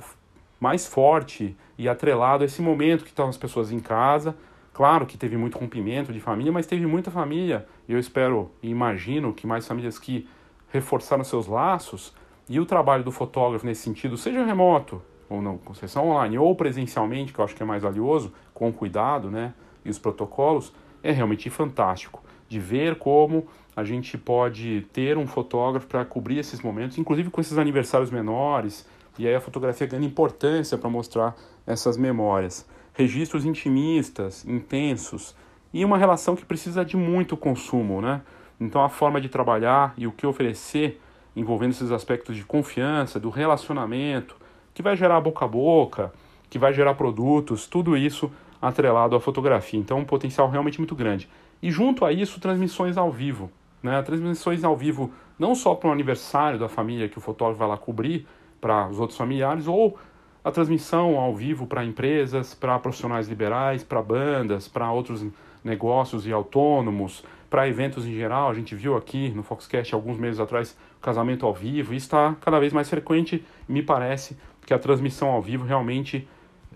[0.59, 4.35] mais forte e atrelado a esse momento que estão as pessoas em casa.
[4.73, 9.33] Claro que teve muito rompimento de família, mas teve muita família, eu espero e imagino
[9.33, 10.27] que mais famílias que
[10.71, 12.13] reforçaram seus laços,
[12.47, 16.55] e o trabalho do fotógrafo nesse sentido, seja remoto, ou não, com sessão online, ou
[16.55, 19.53] presencialmente, que eu acho que é mais valioso, com cuidado, né,
[19.85, 25.87] e os protocolos, é realmente fantástico de ver como a gente pode ter um fotógrafo
[25.87, 28.85] para cobrir esses momentos, inclusive com esses aniversários menores,
[29.17, 31.35] e aí a fotografia ganha importância para mostrar
[31.65, 32.67] essas memórias.
[32.93, 35.35] Registros intimistas, intensos,
[35.71, 38.21] e uma relação que precisa de muito consumo, né?
[38.59, 40.99] Então a forma de trabalhar e o que oferecer,
[41.35, 44.35] envolvendo esses aspectos de confiança, do relacionamento,
[44.73, 46.11] que vai gerar boca a boca,
[46.49, 48.31] que vai gerar produtos, tudo isso
[48.61, 49.79] atrelado à fotografia.
[49.79, 51.29] Então, um potencial realmente muito grande.
[51.61, 53.51] E junto a isso, transmissões ao vivo.
[53.81, 54.01] Né?
[54.01, 57.77] Transmissões ao vivo não só para o aniversário da família que o fotógrafo vai lá
[57.77, 58.27] cobrir
[58.59, 59.97] para os outros familiares, ou
[60.43, 65.25] a transmissão ao vivo para empresas, para profissionais liberais, para bandas, para outros
[65.63, 68.49] negócios e autônomos, para eventos em geral.
[68.49, 71.93] A gente viu aqui no Foxcast alguns meses atrás casamento ao vivo.
[71.93, 76.27] Isso está cada vez mais frequente e me parece que a transmissão ao vivo realmente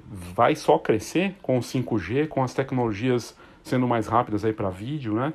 [0.10, 5.13] vai só crescer com o 5G, com as tecnologias sendo mais rápidas aí para vídeo,
[5.13, 5.34] né?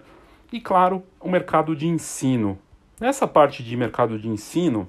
[0.53, 2.59] E claro, o mercado de ensino.
[3.01, 4.89] Nessa parte de mercado de ensino,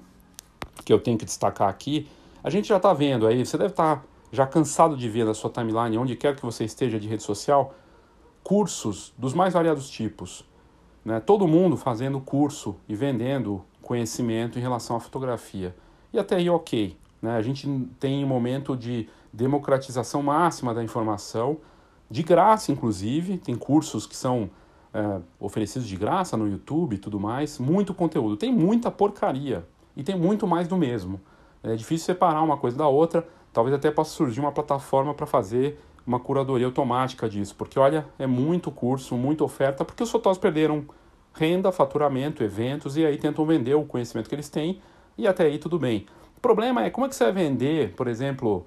[0.86, 2.08] que eu tenho que destacar aqui,
[2.44, 5.34] a gente já está vendo aí, você deve estar tá já cansado de ver na
[5.34, 7.74] sua timeline, onde quer que você esteja de rede social,
[8.44, 10.46] cursos dos mais variados tipos.
[11.04, 11.20] Né?
[11.20, 15.76] Todo mundo fazendo curso e vendendo conhecimento em relação à fotografia.
[16.14, 16.96] E até aí, ok.
[17.22, 17.36] Né?
[17.36, 17.68] A gente
[18.00, 21.58] tem um momento de democratização máxima da informação,
[22.10, 23.38] de graça, inclusive.
[23.38, 24.50] Tem cursos que são
[24.94, 27.60] é, oferecidos de graça no YouTube e tudo mais.
[27.60, 28.36] Muito conteúdo.
[28.36, 31.20] Tem muita porcaria e tem muito mais do mesmo.
[31.62, 33.28] É difícil separar uma coisa da outra.
[33.52, 38.26] Talvez até possa surgir uma plataforma para fazer uma curadoria automática disso, porque olha, é
[38.26, 40.86] muito curso, muita oferta, porque os fotógrafos perderam
[41.34, 44.82] renda, faturamento, eventos e aí tentam vender o conhecimento que eles têm
[45.18, 46.08] e até aí tudo bem.
[46.36, 48.66] O problema é como é que você vai vender, por exemplo,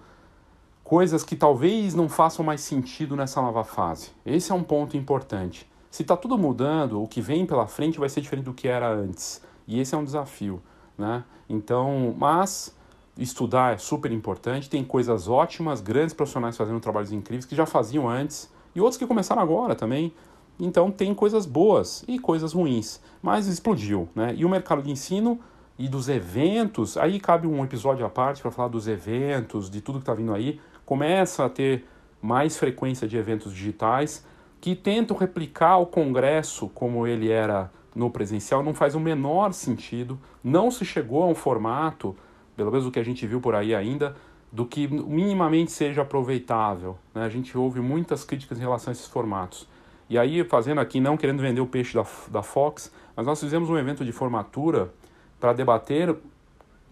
[0.93, 4.11] coisas que talvez não façam mais sentido nessa nova fase.
[4.27, 5.67] Esse é um ponto importante.
[5.91, 8.93] Se está tudo mudando, o que vem pela frente vai ser diferente do que era
[8.93, 9.43] antes.
[9.67, 10.63] E esse é um desafio,
[10.99, 11.25] né?
[11.49, 12.77] Então, mas
[13.17, 18.07] estudar é super importante, tem coisas ótimas, grandes profissionais fazendo trabalhos incríveis que já faziam
[18.07, 20.13] antes e outros que começaram agora também.
[20.61, 24.35] Então tem coisas boas e coisas ruins, mas explodiu, né?
[24.37, 25.41] E o mercado de ensino
[25.79, 29.99] e dos eventos, aí cabe um episódio à parte para falar dos eventos, de tudo
[29.99, 30.61] que está vindo aí,
[30.93, 31.87] começa a ter
[32.21, 34.27] mais frequência de eventos digitais
[34.61, 40.21] que tentam replicar o congresso como ele era no presencial, não faz o menor sentido,
[40.45, 42.15] não se chegou a um formato
[42.55, 44.15] pelo menos o que a gente viu por aí ainda,
[44.53, 46.99] do que minimamente seja aproveitável.
[47.15, 47.25] Né?
[47.25, 49.67] A gente ouve muitas críticas em relação a esses formatos.
[50.11, 53.71] E aí, fazendo aqui, não querendo vender o peixe da, da Fox, mas nós fizemos
[53.71, 54.93] um evento de formatura
[55.41, 56.15] para debater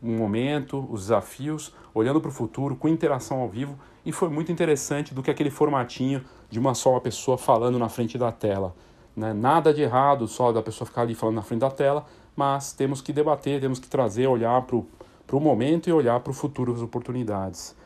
[0.03, 4.51] um momento, os desafios, olhando para o futuro, com interação ao vivo, e foi muito
[4.51, 8.75] interessante do que aquele formatinho de uma só pessoa falando na frente da tela.
[9.17, 9.33] Né?
[9.33, 13.01] Nada de errado só da pessoa ficar ali falando na frente da tela, mas temos
[13.01, 16.81] que debater, temos que trazer, olhar para o momento e olhar para o futuro as
[16.81, 17.77] oportunidades.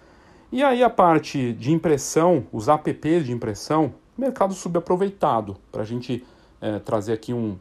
[0.53, 6.24] E aí a parte de impressão, os apps de impressão, mercado subaproveitado, para a gente
[6.61, 7.59] é, trazer aqui um,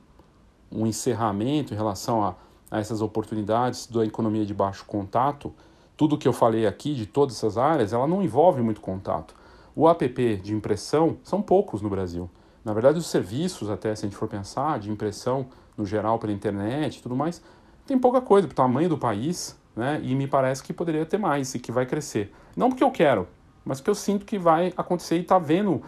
[0.71, 2.35] um encerramento em relação a,
[2.69, 5.51] a essas oportunidades da economia de baixo contato.
[5.95, 9.35] Tudo que eu falei aqui de todas essas áreas, ela não envolve muito contato.
[9.75, 12.29] O app de impressão são poucos no Brasil.
[12.63, 16.31] Na verdade, os serviços, até se a gente for pensar, de impressão no geral pela
[16.31, 17.41] internet e tudo mais,
[17.85, 19.99] tem pouca coisa para o tamanho do país, né?
[20.03, 22.33] E me parece que poderia ter mais e que vai crescer.
[22.55, 23.27] Não porque eu quero,
[23.65, 25.81] mas porque eu sinto que vai acontecer e está vendo,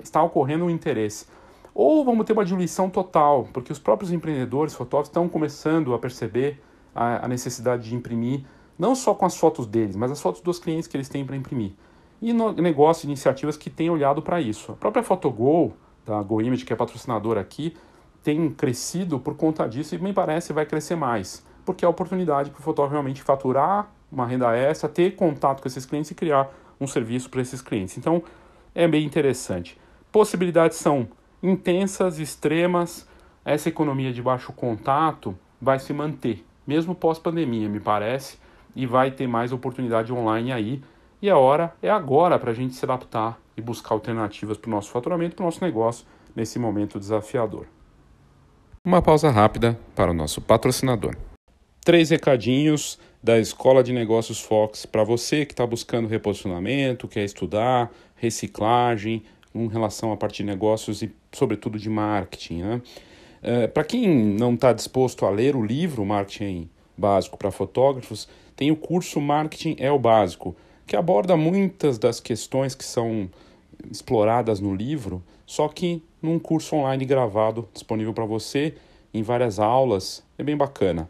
[0.00, 1.26] está ocorrendo um interesse.
[1.74, 6.60] Ou vamos ter uma diluição total, porque os próprios empreendedores, fotógrafos, estão começando a perceber
[6.94, 8.44] a, a necessidade de imprimir,
[8.78, 11.36] não só com as fotos deles, mas as fotos dos clientes que eles têm para
[11.36, 11.72] imprimir.
[12.20, 14.72] E no, negócios, iniciativas que têm olhado para isso.
[14.72, 15.72] A própria Photogol,
[16.04, 17.76] da GoImage, que é patrocinadora aqui,
[18.22, 22.50] tem crescido por conta disso e me parece vai crescer mais porque é a oportunidade
[22.50, 26.50] para o fotógrafo realmente faturar uma renda extra, ter contato com esses clientes e criar
[26.80, 27.98] um serviço para esses clientes.
[27.98, 28.22] Então,
[28.74, 29.78] é bem interessante.
[30.10, 31.06] Possibilidades são
[31.42, 33.06] intensas, extremas.
[33.44, 38.38] Essa economia de baixo contato vai se manter, mesmo pós-pandemia, me parece.
[38.78, 40.80] E vai ter mais oportunidade online aí.
[41.20, 44.70] E a hora é agora para a gente se adaptar e buscar alternativas para o
[44.70, 47.66] nosso faturamento, para o nosso negócio nesse momento desafiador.
[48.84, 51.16] Uma pausa rápida para o nosso patrocinador.
[51.84, 57.90] Três recadinhos da Escola de Negócios Fox para você que está buscando reposicionamento, quer estudar,
[58.14, 62.62] reciclagem, em relação à parte de negócios e, sobretudo, de marketing.
[62.62, 62.82] Né?
[63.42, 68.72] É, para quem não está disposto a ler o livro Marketing Básico para Fotógrafos, tem
[68.72, 73.30] o curso Marketing é o Básico, que aborda muitas das questões que são
[73.88, 78.74] exploradas no livro, só que num curso online gravado disponível para você
[79.14, 80.24] em várias aulas.
[80.36, 81.08] É bem bacana.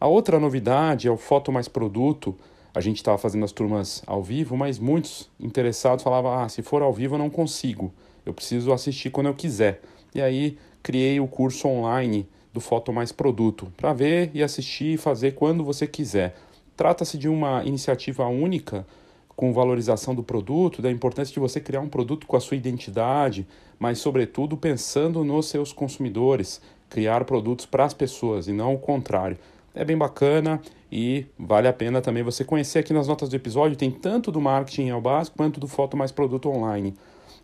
[0.00, 2.36] A outra novidade é o Foto Mais Produto.
[2.74, 6.82] A gente estava fazendo as turmas ao vivo, mas muitos interessados falavam: ah, se for
[6.82, 7.94] ao vivo eu não consigo,
[8.26, 9.80] eu preciso assistir quando eu quiser.
[10.12, 14.96] E aí criei o curso online do Foto Mais Produto para ver e assistir e
[14.96, 16.34] fazer quando você quiser.
[16.76, 18.86] Trata-se de uma iniciativa única
[19.34, 23.46] com valorização do produto, da importância de você criar um produto com a sua identidade,
[23.78, 29.38] mas, sobretudo, pensando nos seus consumidores, criar produtos para as pessoas e não o contrário.
[29.74, 33.76] É bem bacana e vale a pena também você conhecer aqui nas notas do episódio,
[33.76, 36.94] tem tanto do marketing ao básico quanto do foto mais produto online.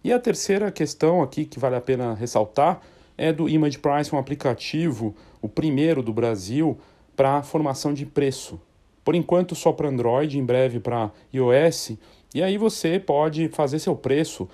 [0.05, 2.81] E a terceira questão aqui que vale a pena ressaltar
[3.17, 6.79] é do Image Price, um aplicativo, o primeiro do Brasil,
[7.17, 8.61] para formação de preço.
[9.09, 11.93] Por enquanto só para Android, em breve para iOS,
[12.35, 14.47] e aí você pode fazer seu preço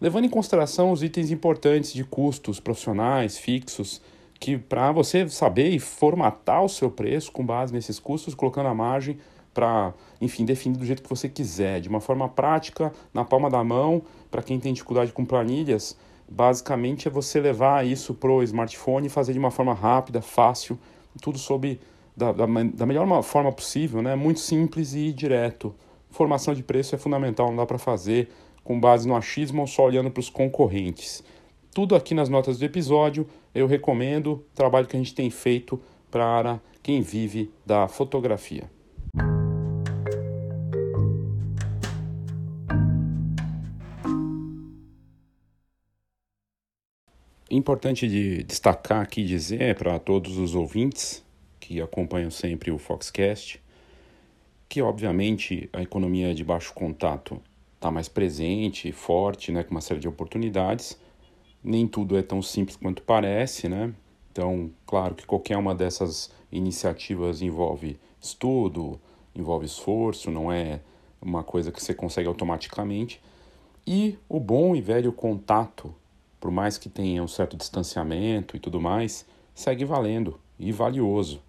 [0.00, 4.00] levando em consideração os itens importantes de custos profissionais, fixos,
[4.40, 8.74] que para você saber e formatar o seu preço com base nesses custos, colocando a
[8.74, 9.18] margem
[9.52, 9.92] para,
[10.22, 14.00] enfim, definir do jeito que você quiser, de uma forma prática, na palma da mão,
[14.30, 19.10] para quem tem dificuldade com planilhas, basicamente é você levar isso para o smartphone e
[19.10, 20.78] fazer de uma forma rápida, fácil,
[21.20, 21.78] tudo sob
[22.18, 24.16] da, da, da melhor forma possível, né?
[24.16, 25.72] muito simples e direto.
[26.10, 28.28] Formação de preço é fundamental, não dá para fazer
[28.64, 31.22] com base no achismo ou só olhando para os concorrentes.
[31.72, 35.80] Tudo aqui nas notas do episódio, eu recomendo o trabalho que a gente tem feito
[36.10, 38.68] para quem vive da fotografia.
[47.48, 51.26] Importante de destacar aqui dizer para todos os ouvintes
[51.68, 53.62] que acompanham sempre o Foxcast,
[54.70, 57.42] que obviamente a economia de baixo contato
[57.74, 60.98] está mais presente, forte, né, com uma série de oportunidades.
[61.62, 63.92] Nem tudo é tão simples quanto parece, né?
[64.32, 68.98] Então, claro que qualquer uma dessas iniciativas envolve estudo,
[69.34, 70.80] envolve esforço, não é
[71.20, 73.20] uma coisa que você consegue automaticamente.
[73.86, 75.94] E o bom e velho contato,
[76.40, 81.46] por mais que tenha um certo distanciamento e tudo mais, segue valendo e valioso.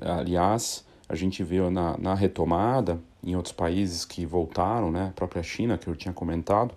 [0.00, 5.42] Aliás, a gente viu na, na retomada em outros países que voltaram, né, a própria
[5.42, 6.74] China, que eu tinha comentado,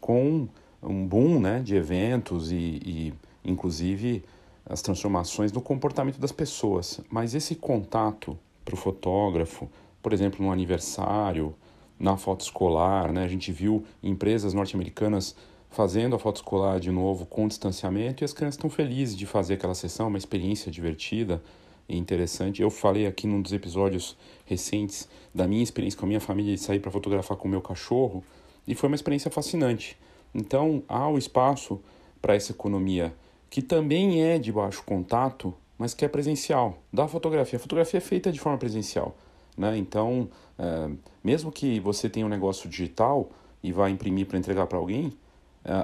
[0.00, 0.48] com
[0.82, 4.24] um boom né, de eventos e, e inclusive,
[4.64, 7.00] as transformações no comportamento das pessoas.
[7.10, 9.68] Mas esse contato para o fotógrafo,
[10.02, 11.54] por exemplo, no aniversário,
[11.98, 15.34] na foto escolar, né, a gente viu empresas norte-americanas
[15.70, 19.54] fazendo a foto escolar de novo com distanciamento e as crianças estão felizes de fazer
[19.54, 21.42] aquela sessão, uma experiência divertida
[21.96, 22.60] interessante.
[22.60, 26.60] Eu falei aqui num dos episódios recentes da minha experiência com a minha família de
[26.60, 28.22] sair para fotografar com o meu cachorro
[28.66, 29.96] e foi uma experiência fascinante.
[30.34, 31.80] Então, há o espaço
[32.20, 33.14] para essa economia
[33.50, 37.56] que também é de baixo contato, mas que é presencial, da fotografia.
[37.56, 39.16] A fotografia é feita de forma presencial.
[39.56, 39.76] Né?
[39.78, 40.90] Então, é,
[41.24, 43.30] mesmo que você tenha um negócio digital
[43.62, 45.12] e vá imprimir para entregar para alguém,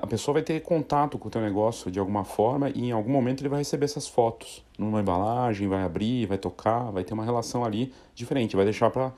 [0.02, 3.12] a pessoa vai ter contato com o teu negócio de alguma forma e em algum
[3.12, 7.24] momento ele vai receber essas fotos numa embalagem, vai abrir, vai tocar, vai ter uma
[7.24, 9.12] relação ali diferente, vai deixar para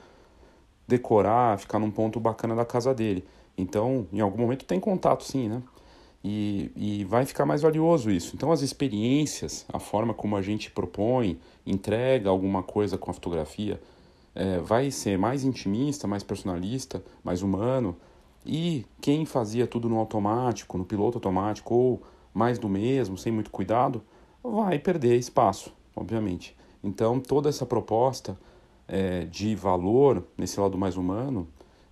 [0.87, 3.25] decorar, ficar num ponto bacana da casa dele.
[3.57, 5.63] Então, em algum momento tem contato sim, né?
[6.23, 8.35] E, e vai ficar mais valioso isso.
[8.35, 13.79] Então, as experiências, a forma como a gente propõe, entrega alguma coisa com a fotografia,
[14.35, 17.95] é, vai ser mais intimista, mais personalista, mais humano
[18.47, 22.01] e quem fazia tudo no automático, no piloto automático ou
[22.33, 24.01] mais do mesmo, sem muito cuidado,
[24.41, 26.55] vai perder espaço, obviamente.
[26.81, 28.39] Então, toda essa proposta
[28.87, 31.47] é, de valor nesse lado mais humano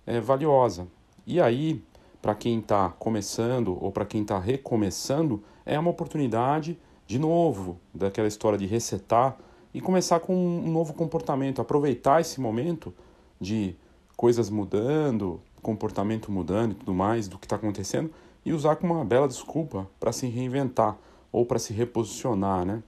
[0.06, 0.88] é valiosa.
[1.26, 1.82] E aí,
[2.22, 8.28] para quem está começando ou para quem está recomeçando, é uma oportunidade, de novo, daquela
[8.28, 9.36] história de resetar
[9.74, 12.94] e começar com um novo comportamento, aproveitar esse momento
[13.38, 13.76] de
[14.16, 18.10] coisas mudando, comportamento mudando e tudo mais do que está acontecendo
[18.44, 20.96] e usar como uma bela desculpa para se reinventar
[21.32, 22.82] ou para se reposicionar, né?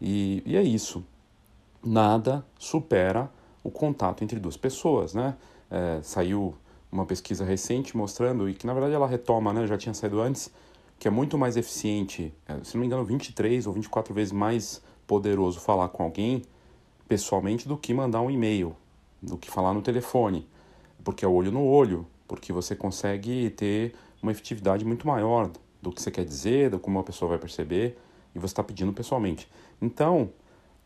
[0.00, 1.04] E, e é isso.
[1.84, 3.30] Nada supera
[3.62, 5.36] o contato entre duas pessoas, né?
[5.70, 6.54] É, saiu
[6.90, 9.66] uma pesquisa recente mostrando, e que na verdade ela retoma, né?
[9.66, 10.50] Já tinha saído antes,
[10.98, 14.82] que é muito mais eficiente, é, se não me engano, 23 ou 24 vezes mais
[15.06, 16.42] poderoso falar com alguém
[17.08, 18.74] pessoalmente do que mandar um e-mail,
[19.20, 20.48] do que falar no telefone,
[21.04, 25.50] porque é olho no olho, porque você consegue ter uma efetividade muito maior
[25.82, 27.98] do que você quer dizer, do como a pessoa vai perceber,
[28.34, 29.46] e você está pedindo pessoalmente.
[29.82, 30.30] Então,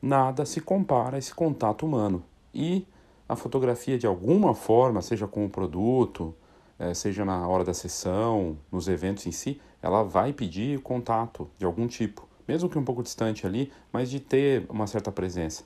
[0.02, 2.24] nada se compara a esse contato humano.
[2.52, 2.84] E
[3.28, 6.34] a fotografia, de alguma forma, seja com o produto,
[6.80, 11.64] eh, seja na hora da sessão, nos eventos em si, ela vai pedir contato de
[11.64, 15.62] algum tipo, mesmo que um pouco distante ali, mas de ter uma certa presença.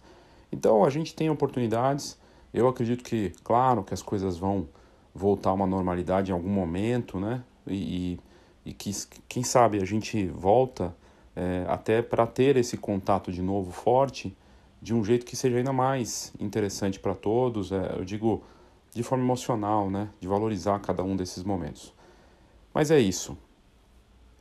[0.53, 2.19] Então, a gente tem oportunidades.
[2.53, 4.69] Eu acredito que, claro, que as coisas vão
[5.15, 7.43] voltar a uma normalidade em algum momento, né?
[7.67, 8.19] E,
[8.65, 8.91] e que,
[9.29, 10.95] quem sabe, a gente volta
[11.35, 14.37] é, até para ter esse contato de novo forte
[14.81, 18.43] de um jeito que seja ainda mais interessante para todos, é, eu digo
[18.95, 21.95] de forma emocional, né, de valorizar cada um desses momentos.
[22.73, 23.37] Mas é isso.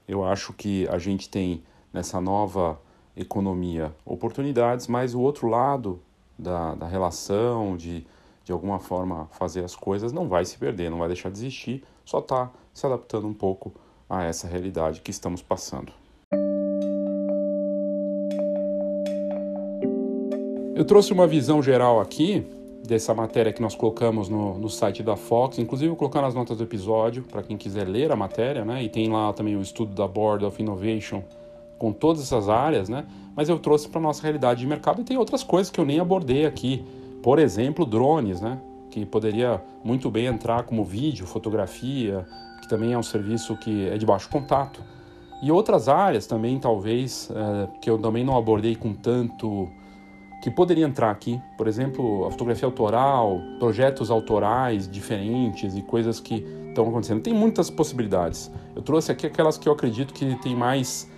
[0.07, 1.63] Eu acho que a gente tem
[1.93, 2.79] nessa nova
[3.15, 6.01] economia oportunidades, mas o outro lado
[6.37, 8.05] da, da relação, de
[8.49, 11.83] de alguma forma fazer as coisas, não vai se perder, não vai deixar de existir,
[12.03, 13.71] só está se adaptando um pouco
[14.09, 15.93] a essa realidade que estamos passando.
[20.75, 22.43] Eu trouxe uma visão geral aqui
[22.87, 26.57] dessa matéria que nós colocamos no, no site da Fox, inclusive vou colocar nas notas
[26.57, 28.81] do episódio para quem quiser ler a matéria, né?
[28.81, 31.21] E tem lá também o estudo da Board of Innovation
[31.77, 33.05] com todas essas áreas, né?
[33.35, 35.99] Mas eu trouxe para nossa realidade de mercado e tem outras coisas que eu nem
[35.99, 36.83] abordei aqui,
[37.21, 38.59] por exemplo, drones, né?
[38.89, 42.25] Que poderia muito bem entrar como vídeo, fotografia,
[42.61, 44.81] que também é um serviço que é de baixo contato.
[45.41, 49.69] E outras áreas também, talvez, é, que eu também não abordei com tanto
[50.41, 56.45] que poderia entrar aqui, por exemplo, a fotografia autoral, projetos autorais diferentes e coisas que
[56.69, 57.21] estão acontecendo.
[57.21, 58.49] Tem muitas possibilidades.
[58.75, 61.09] Eu trouxe aqui aquelas que eu acredito que tem mais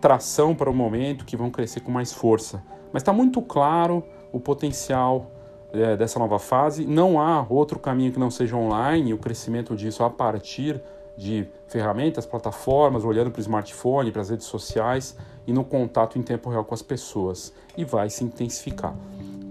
[0.00, 2.62] tração para o momento, que vão crescer com mais força.
[2.92, 5.30] Mas está muito claro o potencial
[5.72, 6.86] é, dessa nova fase.
[6.86, 10.80] Não há outro caminho que não seja online, o crescimento disso a partir
[11.16, 15.16] de ferramentas, plataformas, olhando para o smartphone, para as redes sociais
[15.46, 17.52] e no contato em tempo real com as pessoas.
[17.76, 18.94] E vai se intensificar.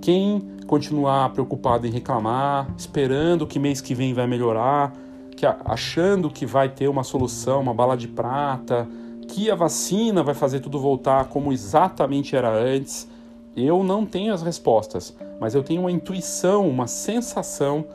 [0.01, 4.93] Quem continuar preocupado em reclamar, esperando que mês que vem vai melhorar,
[5.36, 8.88] que achando que vai ter uma solução, uma bala de prata,
[9.28, 13.07] que a vacina vai fazer tudo voltar como exatamente era antes,
[13.58, 17.86] eu não tenho as respostas, mas eu tenho uma intuição, uma sensação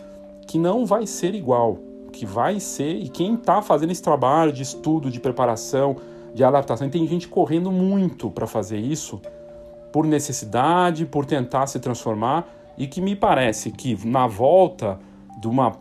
[0.46, 1.78] que não vai ser igual
[2.12, 5.96] que vai ser, e quem está fazendo esse trabalho de estudo, de preparação,
[6.34, 9.20] de adaptação, tem gente correndo muito para fazer isso,
[9.92, 12.46] por necessidade, por tentar se transformar,
[12.76, 14.98] e que me parece que na volta
[15.40, 15.72] de uma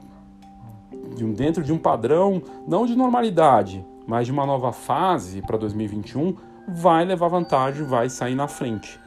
[1.16, 5.58] de um, dentro de um padrão não de normalidade, mas de uma nova fase para
[5.58, 6.36] 2021,
[6.70, 9.01] vai levar vantagem, vai sair na frente.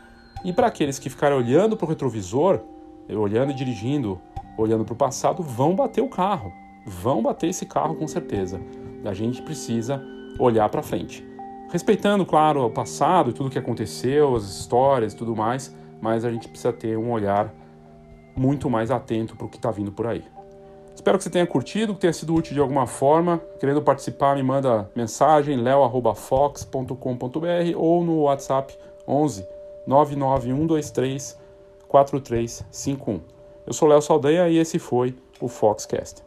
[0.45, 2.61] E para aqueles que ficarem olhando para o retrovisor,
[3.09, 4.20] olhando e dirigindo,
[4.59, 6.53] olhando para o passado, vão bater o carro
[6.84, 8.61] vão bater esse carro com certeza.
[9.05, 10.03] A gente precisa
[10.38, 11.26] olhar para frente.
[11.70, 16.49] Respeitando, claro, o passado tudo que aconteceu, as histórias e tudo mais, mas a gente
[16.49, 17.53] precisa ter um olhar
[18.36, 20.24] muito mais atento para o que está vindo por aí.
[20.95, 23.40] Espero que você tenha curtido, que tenha sido útil de alguma forma.
[23.59, 26.97] Querendo participar, me manda mensagem leo@fox.com.br
[27.76, 28.76] ou no WhatsApp
[29.07, 29.53] 11
[29.87, 31.39] 99123
[31.89, 33.20] 4351.
[33.66, 36.22] Eu sou Léo Saldanha e esse foi o Foxcast.